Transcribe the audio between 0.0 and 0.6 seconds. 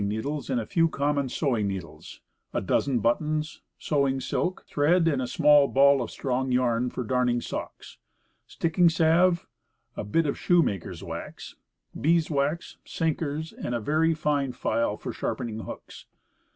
i J needles and